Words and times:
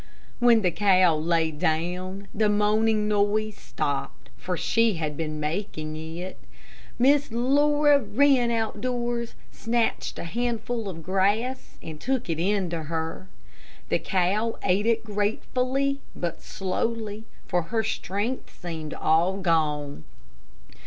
When 0.39 0.63
the 0.63 0.71
cow 0.71 1.15
lay 1.15 1.51
down, 1.51 2.27
the 2.33 2.49
moaning 2.49 3.07
noise 3.07 3.55
stopped, 3.57 4.31
for 4.35 4.57
she 4.57 4.95
had 4.95 5.15
been 5.15 5.39
making 5.39 5.95
it. 5.95 6.39
Miss 6.97 7.31
Laura 7.31 7.99
ran 7.99 8.49
outdoors, 8.49 9.35
snatched 9.51 10.17
a 10.17 10.23
handful 10.23 10.89
of 10.89 11.03
grass 11.03 11.77
and 11.83 12.01
took 12.01 12.31
it 12.31 12.39
in 12.39 12.71
to 12.71 12.85
her. 12.85 13.29
The 13.89 13.99
cow 13.99 14.57
ate 14.63 14.87
it 14.87 15.03
gratefully, 15.03 16.01
but 16.15 16.41
slowly, 16.41 17.25
for 17.47 17.61
her 17.61 17.83
strength 17.83 18.59
seemed 18.59 18.95
all 18.95 19.37
gone. 19.37 20.03